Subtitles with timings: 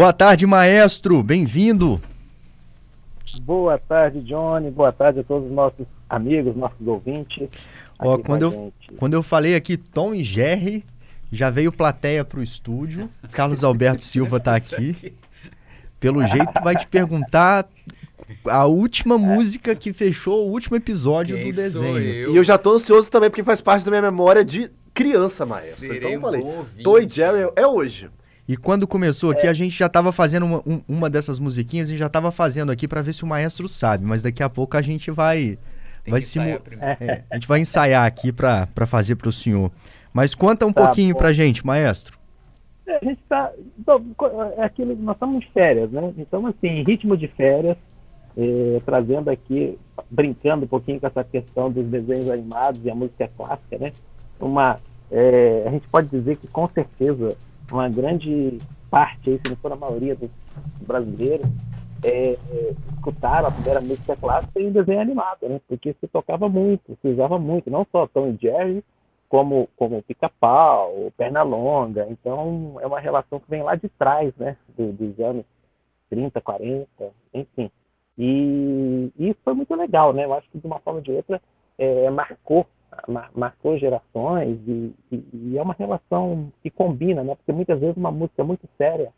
[0.00, 1.22] Boa tarde, maestro.
[1.22, 2.00] Bem-vindo.
[3.42, 4.70] Boa tarde, Johnny.
[4.70, 7.50] Boa tarde a todos os nossos amigos, nossos ouvintes.
[7.98, 10.86] Ó, quando, eu, quando eu falei aqui Tom e Jerry,
[11.30, 13.10] já veio plateia para o estúdio.
[13.30, 15.12] Carlos Alberto Silva está aqui.
[16.00, 17.68] Pelo jeito, vai te perguntar
[18.46, 21.98] a última música que fechou o último episódio Quem do desenho.
[21.98, 22.32] Eu?
[22.32, 25.80] E eu já tô ansioso também, porque faz parte da minha memória de criança, maestro.
[25.80, 26.82] Serei então eu falei, ouvinte.
[26.82, 28.08] Toy Jerry é hoje.
[28.50, 31.90] E quando começou aqui, a gente já estava fazendo uma, um- uma dessas musiquinhas, a
[31.90, 34.76] gente já estava fazendo aqui para ver se o maestro sabe, mas daqui a pouco
[34.76, 35.56] a gente vai
[36.02, 39.70] Tem vai simu- é, a gente vai ensaiar aqui para fazer para o senhor.
[40.12, 42.18] Mas conta um Tá pouquinho pra gente, maestro.
[42.88, 43.52] É, A gente está.
[44.56, 46.12] É aquilo, nós estamos em férias, né?
[46.18, 47.76] Então, assim, ritmo de férias,
[48.36, 49.78] eh, trazendo aqui,
[50.10, 53.92] brincando um pouquinho com essa questão dos desenhos animados e a música clássica, né?
[54.40, 57.36] Uma, eh, a gente pode dizer que, com certeza,
[57.70, 60.30] uma grande parte, se não for a maioria dos
[60.80, 61.46] brasileiros,
[62.02, 65.60] eh, eh, escutaram a primeira música clássica em desenho animado, né?
[65.68, 68.84] Porque se tocava muito, se usava muito, não só Tom e Jerry,
[69.28, 72.06] como, como pica-pau, perna longa.
[72.10, 74.56] Então, é uma relação que vem lá de trás, né?
[74.76, 75.44] do- dos anos
[76.08, 77.70] 30, 40, enfim.
[78.18, 80.24] E, e isso foi muito legal, né?
[80.24, 81.40] Eu acho que, de uma forma ou de outra,
[81.78, 82.66] é, marcou,
[83.08, 87.34] mar- marcou gerações e, e- e é uma relação que combina, né?
[87.34, 89.12] Porque muitas vezes uma música muito séria,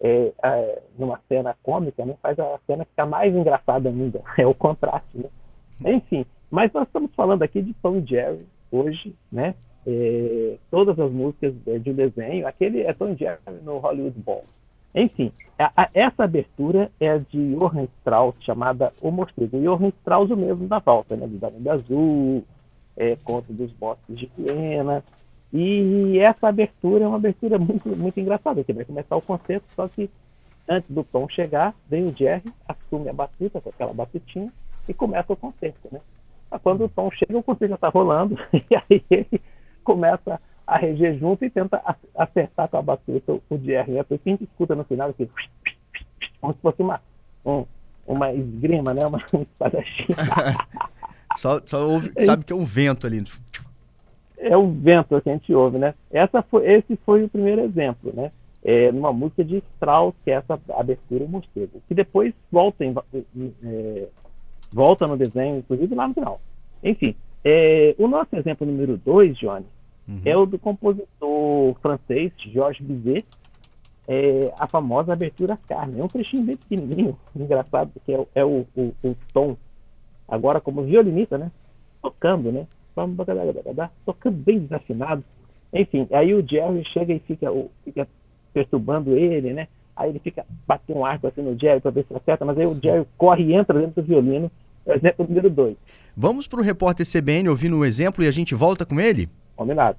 [0.00, 2.14] é, é, numa cena cômica, né?
[2.22, 4.20] Faz a cena ficar mais engraçada ainda.
[4.38, 5.28] É o contraste, né?
[5.94, 9.54] Enfim, mas nós estamos falando aqui de Tom e Jerry hoje, né?
[9.86, 14.44] É, todas as músicas de um desenho, aquele é Tom Jerry no Hollywood Bowl.
[14.94, 19.56] Enfim, a- a- essa abertura é de Johann Strauss, chamada O Morcego.
[19.56, 21.26] E Johann Strauss o mesmo da volta, né?
[21.26, 22.44] Do Danube Azul,
[22.98, 25.02] é, Conto dos Bosques de Viena.
[25.52, 29.88] E essa abertura é uma abertura muito, muito engraçada, que vai começar o concerto, só
[29.88, 30.10] que
[30.68, 34.52] antes do Tom chegar, vem o Jerry, assume a batuta aquela batutinha
[34.86, 36.00] e começa o concerto, né?
[36.50, 39.40] Mas quando o Tom chega, o concerto já está rolando, e aí ele
[39.82, 41.82] começa a reger junto e tenta
[42.14, 43.92] acertar com a batuta o- Jerry.
[43.92, 44.02] Né?
[44.02, 45.30] Porque a gente escuta no final aqui,
[46.42, 47.00] como se fosse uma,
[47.46, 47.64] um-
[48.06, 49.06] uma esgrima, né?
[49.06, 50.08] Uma, um espadachim.
[51.38, 53.24] Só, só ouve- sabe que é um vento ali.
[54.38, 55.94] é o vento que a gente ouve, né?
[56.10, 58.30] Essa foi, esse foi o primeiro exemplo, né?
[58.64, 62.94] É, numa música de Strauss, que é essa abertura o morcego, que depois volta, em-
[63.64, 64.08] é,
[64.72, 66.40] volta no desenho, inclusive lá no final.
[66.82, 69.64] Enfim, é, o nosso exemplo número dois, Johnny,
[70.08, 70.20] Uhum.
[70.24, 73.26] é o do compositor francês Georges Bizet,
[74.08, 76.00] é, a famosa abertura Carmen.
[76.00, 79.56] É um trechinho bem pequenininho, engraçado, porque é, é o, o, o tom,
[80.28, 81.50] agora como violinista, né?
[82.02, 82.66] Tocando, né?
[84.04, 85.24] Tocando bem desafinado.
[85.72, 88.06] Enfim, aí o Jerry chega e fica, o- fica
[88.52, 89.68] perturbando ele, né?
[89.96, 92.66] Aí ele fica batendo um arco assim no Jerry para ver se acerta, mas aí
[92.66, 94.50] o Jerry corre e entra dentro do violino.
[94.86, 95.76] O exemplo número dois.
[96.16, 99.28] Vamos pro repórter CBN ouvindo o exemplo e a gente volta com ele?
[99.56, 99.98] Combinado.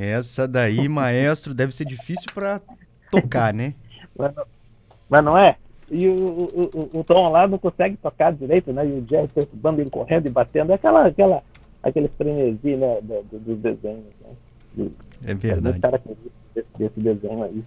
[0.00, 2.60] Essa daí, maestro, deve ser difícil pra
[3.10, 3.74] tocar, né?
[4.16, 4.44] Mas não,
[5.08, 5.56] mas não é?
[5.90, 8.86] E o, o, o, o Tom lá não consegue tocar direito, né?
[8.86, 10.70] E o Jerry perturbando ele correndo e batendo.
[10.70, 11.42] É aquela, aquela,
[11.82, 13.00] aquele frenesi, né?
[13.02, 14.30] Do, do, dos desenhos, né?
[14.74, 14.92] Do-
[15.24, 15.80] É verdade.
[16.54, 17.64] desse, desse desenho aí.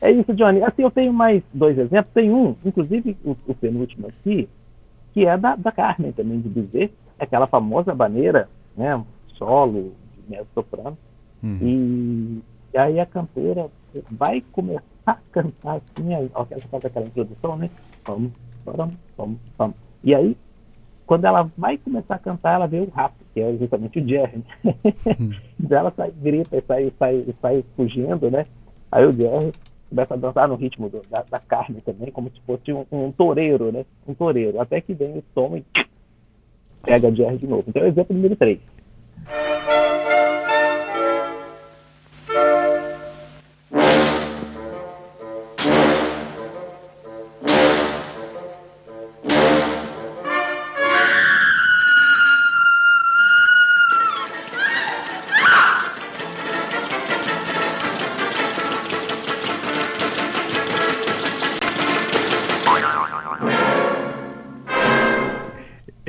[0.00, 0.62] É isso, Johnny.
[0.62, 2.12] Assim, eu tenho mais dois exemplos.
[2.12, 4.48] Tem um, inclusive o, o penúltimo aqui,
[5.14, 9.00] que é da, da Carmen também, de dizer aquela famosa baneira, né?
[9.36, 9.92] Solo,
[10.28, 10.96] mezzo-soprano.
[11.42, 11.58] Uhum.
[11.62, 12.42] E,
[12.74, 13.68] e, aí a cantora
[14.10, 17.70] vai começar a cantar assim, a orquestra faz aquela introdução, né?
[18.04, 18.32] Vamos,
[18.64, 19.76] vamos, vamos, vamos.
[20.02, 20.36] E aí,
[21.06, 24.44] quando ela vai começar a cantar, ela vê o rato, que é justamente o Jerry.
[24.64, 25.32] Hum.
[25.68, 28.46] ela sai, grita e sai, sai, sai fugindo, né?
[28.92, 29.52] Aí o Jerry
[29.88, 33.10] começa a dançar no ritmo do, da, da, carne também, como se fosse um, um
[33.10, 33.84] toureiro, né?
[34.06, 34.60] Um toureiro.
[34.60, 35.64] Até que vem o Tom e
[36.82, 37.64] pega a Jerry de novo.
[37.66, 38.60] Então, exemplo número 3.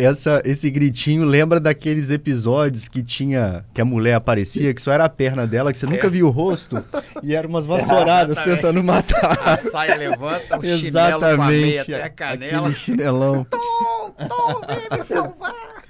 [0.03, 5.06] Essa, esse gritinho lembra daqueles episódios que tinha que a mulher aparecia, que só era
[5.06, 6.09] a perna dela, que você nunca é.
[6.09, 6.83] viu o rosto,
[7.21, 9.38] e eram umas vassouradas é, tentando matar.
[9.45, 12.57] A saia levanta, o Exatamente, chinelo com a meia até a canela.
[12.59, 13.48] Aquele chinelão.
[13.51, 15.81] Tom, Tom, vem me salvar!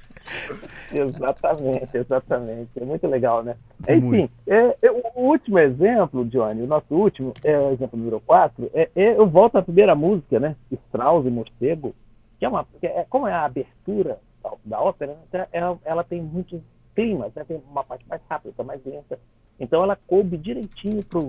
[0.94, 2.70] exatamente, exatamente.
[2.76, 3.56] É muito legal, né?
[3.90, 8.70] Enfim, é, é, o último exemplo, Johnny, o nosso último, é o exemplo número 4,
[8.74, 10.56] é, é, eu volto à primeira música, né?
[10.72, 11.96] Strauss e Morcego,
[12.42, 16.04] que é uma, que é, como é a abertura da, da ópera, né, ela, ela,
[16.04, 16.60] tem muitos
[16.96, 19.20] climas, né, tem uma parte mais rápida, mais lenta.
[19.60, 21.20] Então ela coube direitinho para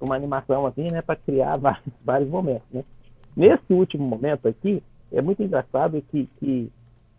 [0.00, 2.66] uma animação assim, né, para criar vários, vários momentos.
[2.72, 2.84] Né.
[3.36, 4.82] Nesse último momento aqui,
[5.12, 6.72] é muito engraçado que, que,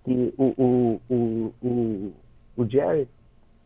[0.03, 2.13] que o, o, o, o,
[2.57, 3.07] o Jerry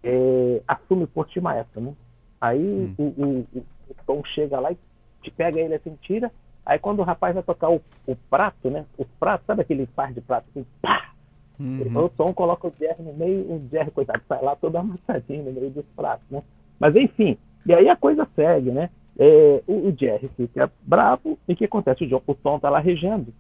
[0.04, 1.96] é, assume por ti maestro, né?
[2.40, 2.94] Aí hum.
[3.00, 4.78] o, o, o Tom chega lá e
[5.24, 6.32] te pega ele assim, tira,
[6.66, 8.86] Aí quando o rapaz vai tocar o, o prato, né?
[8.98, 11.12] O prato, sabe aquele par de prato assim, pá!
[11.60, 12.06] Uhum.
[12.06, 15.54] O som coloca o Jerry no meio, o Jerry, coitado, sai lá todo amassadinho no
[15.54, 16.44] meio dos pratos, né?
[16.80, 18.90] Mas enfim, e aí a coisa segue, né?
[19.18, 22.04] É, o, o, Jerry fica bravo, e o que acontece?
[22.04, 23.34] O, o Tom tá lá regendo,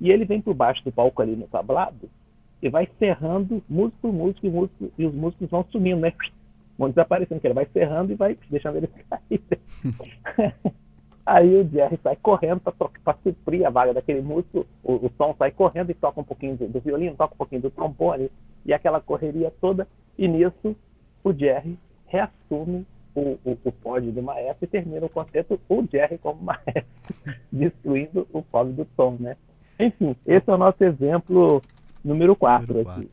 [0.00, 2.10] e ele vem por baixo do palco ali no tablado,
[2.60, 6.12] e vai serrando músico por músico, e, músico, e os músicos vão sumindo, né?
[6.78, 9.42] Vão desaparecendo, que ele vai serrando e vai deixando eles cair.
[11.24, 15.52] Aí o Jerry sai correndo para suprir a vaga daquele músico, o, o Tom sai
[15.52, 18.30] correndo e toca um pouquinho do, do, violino, toca um pouquinho do trombone,
[18.66, 19.86] e aquela correria toda,
[20.18, 20.76] e nisso
[21.22, 22.84] o Jerry reassume
[23.14, 26.84] o, o, o pódio do maestro e termina o concerto o Jerry como maestro,
[27.52, 29.36] destruindo o pódio do Tom, né?
[29.78, 31.62] Enfim, esse é o nosso exemplo
[32.04, 33.08] número 4 aqui.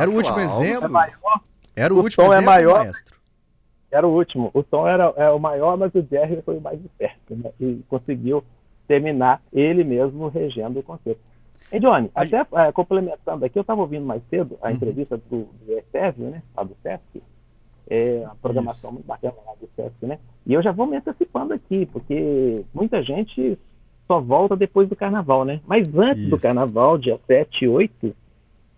[0.00, 0.98] Era o último Uau, exemplo?
[1.76, 3.14] É era o, o último tom é exemplo, é maior, maestro?
[3.90, 4.50] Era o último.
[4.54, 7.50] O tom era é o maior, mas o Jerry foi o mais esperto, né?
[7.60, 8.44] E conseguiu
[8.86, 11.20] terminar ele mesmo regendo o concerto.
[11.72, 12.22] E Johnny, a...
[12.22, 14.74] até é, complementando aqui, eu estava ouvindo mais cedo a uhum.
[14.74, 16.42] entrevista do, do EFEV, né?
[16.56, 17.22] Lá do SESC.
[17.88, 18.94] É uma programação Isso.
[18.94, 20.18] muito bacana lá do SESC, né?
[20.46, 23.58] E eu já vou me antecipando aqui, porque muita gente
[24.06, 25.60] só volta depois do carnaval, né?
[25.66, 26.30] Mas antes Isso.
[26.30, 28.16] do carnaval, dia 7 e 8,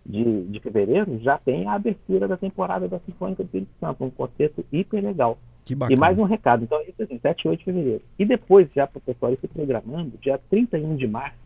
[0.05, 4.09] de, de fevereiro, já tem a abertura da temporada da Sinfônica do Espírito Santo, um
[4.09, 5.37] concerto hiper legal.
[5.63, 5.95] Que bacana.
[5.95, 8.01] E mais um recado, então, isso assim, 7 e 8 de fevereiro.
[8.19, 11.37] E depois, já para o pessoal ir se programando, dia 31 de março,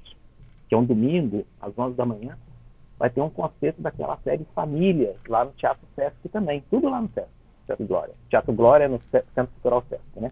[0.67, 2.37] que é um domingo, às 11 da manhã,
[2.97, 6.63] vai ter um concerto daquela série Família, lá no Teatro Sesc também.
[6.69, 7.29] Tudo lá no Sesc,
[7.67, 8.13] Teatro Glória.
[8.29, 10.31] Teatro Glória no Centro Cultural Sesc, né?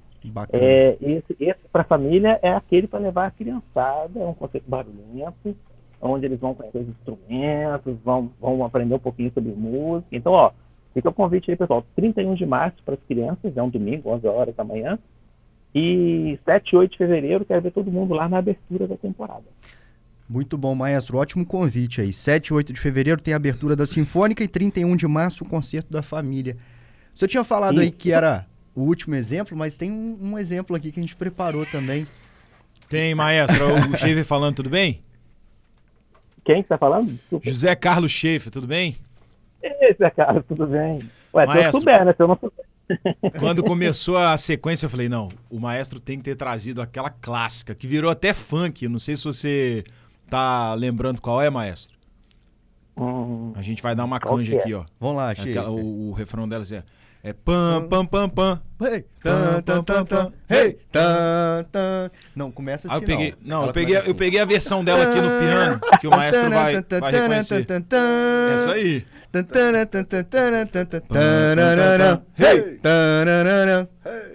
[0.51, 5.55] É, esse, esse para família é aquele para levar a criançada, é um concerto barulhento,
[6.07, 10.07] onde eles vão conhecer os instrumentos, vão, vão aprender um pouquinho sobre música.
[10.11, 10.51] Então, ó,
[10.93, 11.85] fica o convite aí, pessoal.
[11.95, 14.99] 31 de março para as crianças, é um domingo, 11 horas da manhã.
[15.73, 19.43] E 7 e 8 de fevereiro, quero ver todo mundo lá na abertura da temporada.
[20.27, 21.17] Muito bom, maestro.
[21.17, 22.11] Ótimo convite aí.
[22.11, 25.47] 7 e 8 de fevereiro tem a abertura da Sinfônica e 31 de março o
[25.47, 26.57] concerto da família.
[27.13, 27.83] Você tinha falado Sim.
[27.83, 31.15] aí que era o último exemplo, mas tem um, um, exemplo aqui que a gente
[31.15, 32.05] preparou também.
[32.89, 33.65] Tem, maestro.
[33.91, 35.01] o Schaefer falando, tudo bem?
[36.45, 37.11] Quem está falando?
[37.11, 37.49] Desculpa.
[37.49, 38.97] José Carlos Schaefer, tudo bem?
[39.91, 40.99] José Carlos, tudo bem.
[41.33, 42.13] Ué, maestro, se eu souber, né?
[42.13, 42.65] Se eu não souber.
[43.39, 47.73] Quando começou a sequência, eu falei, não, o maestro tem que ter trazido aquela clássica,
[47.73, 48.87] que virou até funk.
[48.87, 49.83] Não sei se você
[50.29, 51.97] tá lembrando qual é, maestro.
[52.95, 54.59] Hum, a gente vai dar uma canja é?
[54.59, 54.85] aqui, ó.
[54.99, 56.83] Vamos lá, Aquela, o, o refrão dela é
[57.25, 58.61] é pam, pam, pam, pam.
[58.79, 60.31] Hey, tan, tan, tan, tan.
[60.47, 61.01] Hey, tan.
[62.35, 62.97] Não, começa assim.
[62.97, 64.09] Ah, eu peguei, não, não eu, peguei, assim.
[64.09, 67.65] eu peguei a versão dela aqui no piano, que o maestro vai, vai reconhecer.
[68.55, 69.05] Essa aí.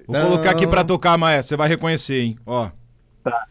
[0.06, 1.48] Vou colocar aqui pra tocar, maestro.
[1.48, 2.38] Você vai reconhecer, hein?
[2.46, 2.70] Ó.
[3.22, 3.46] Tá.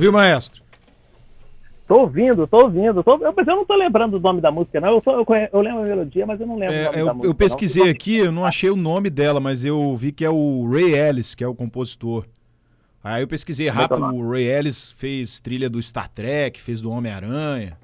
[0.00, 0.62] Ouviu, maestro?
[1.86, 3.04] Tô ouvindo, tô ouvindo.
[3.04, 4.94] Tô, eu, mas eu não tô lembrando o nome da música, não.
[4.94, 7.04] Eu, tô, eu, eu lembro a melodia, mas eu não lembro é, o nome eu,
[7.04, 7.30] da música.
[7.30, 7.90] Eu pesquisei não.
[7.90, 11.34] aqui, eu não achei o nome dela, mas eu vi que é o Ray Ellis,
[11.34, 12.24] que é o compositor.
[13.04, 17.76] Aí eu pesquisei rápido, o Ray Ellis fez trilha do Star Trek, fez do Homem-Aranha.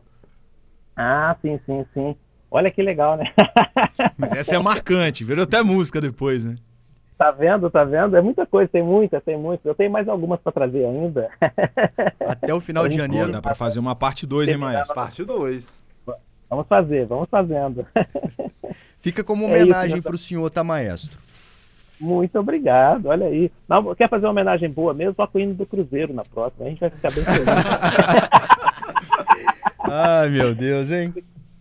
[0.96, 2.16] Ah, sim, sim, sim.
[2.50, 3.30] Olha que legal, né?
[4.16, 6.56] mas essa é marcante, virou até música depois, né?
[7.18, 8.14] Tá vendo, tá vendo?
[8.14, 9.66] É muita coisa, tem muita, tem muita.
[9.66, 11.30] Eu tenho mais algumas para trazer ainda.
[12.20, 13.32] Até o final de janeiro.
[13.32, 14.94] Dá para fazer uma parte 2, hein, Maestro?
[14.94, 15.82] Parte 2.
[16.48, 17.86] Vamos fazer, vamos fazendo.
[19.00, 21.18] Fica como é homenagem é para o senhor, tá, Maestro?
[21.98, 23.50] Muito obrigado, olha aí.
[23.66, 25.14] Não, quer fazer uma homenagem boa mesmo?
[25.14, 27.46] Toca o hino do Cruzeiro na próxima, a gente vai ficar bem feliz.
[29.80, 31.14] Ai, meu Deus, hein?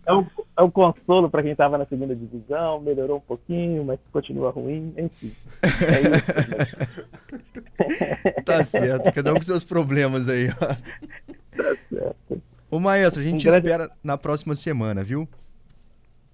[0.06, 4.00] É um, é um consolo para quem estava na segunda divisão, melhorou um pouquinho, mas
[4.10, 5.34] continua ruim, enfim.
[5.62, 6.26] É isso.
[8.44, 10.48] tá certo, cada um com seus problemas aí.
[10.48, 10.54] Ó.
[11.56, 12.42] Tá certo.
[12.70, 13.66] Ô maestro, a gente um grande...
[13.66, 15.28] espera na próxima semana, viu?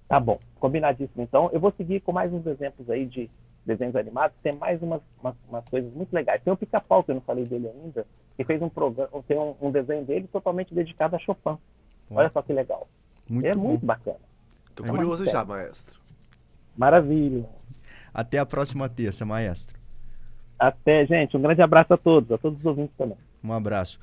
[0.07, 1.21] Tá bom, combinadíssimo.
[1.21, 3.29] Então, eu vou seguir com mais uns exemplos aí de
[3.65, 4.35] desenhos animados.
[4.41, 6.41] Tem mais umas, umas, umas coisas muito legais.
[6.43, 8.05] Tem o Pica-Pau, que eu não falei dele ainda,
[8.37, 11.57] que fez um programa, tem um, um desenho dele totalmente dedicado a Chopin.
[12.09, 12.87] Olha só que legal.
[13.29, 13.69] Muito é bom.
[13.69, 14.17] muito bacana.
[14.75, 15.99] Tô é curioso já, maestro.
[16.77, 17.45] Maravilha.
[18.13, 19.79] Até a próxima terça, maestro.
[20.57, 21.35] Até, gente.
[21.35, 23.17] Um grande abraço a todos, a todos os ouvintes também.
[23.43, 23.99] Um abraço.